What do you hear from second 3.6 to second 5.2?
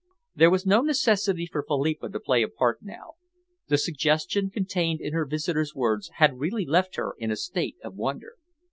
The suggestion contained in